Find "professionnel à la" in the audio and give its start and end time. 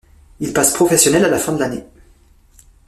0.73-1.37